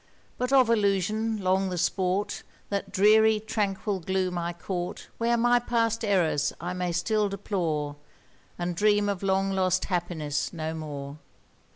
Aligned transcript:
But 0.39 0.51
of 0.51 0.67
Illusion 0.67 1.43
long 1.43 1.69
the 1.69 1.77
sport, 1.77 2.41
That 2.69 2.91
dreary, 2.91 3.39
tranquil 3.39 3.99
gloom 3.99 4.35
I 4.35 4.51
court 4.51 5.09
Where 5.19 5.37
my 5.37 5.59
past 5.59 6.03
errors 6.03 6.51
I 6.59 6.73
may 6.73 6.91
still 6.91 7.29
deplore 7.29 7.97
And 8.57 8.75
dream 8.75 9.07
of 9.07 9.21
long 9.21 9.51
lost 9.51 9.85
happiness 9.85 10.51
no 10.53 10.73
more! 10.73 11.19